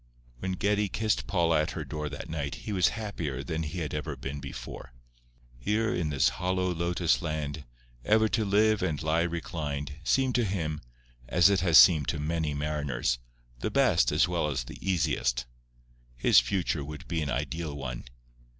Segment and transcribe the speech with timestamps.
[0.39, 3.93] When Geddie kissed Paula at her door that night he was happier than he had
[3.93, 4.93] ever been before.
[5.59, 7.65] "Here in this hollow lotus land,
[8.03, 10.81] ever to live and lie reclined" seemed to him,
[11.27, 13.19] as it has seemed to many mariners,
[13.59, 15.45] the best as well as the easiest.
[16.15, 18.05] His future would be an ideal one.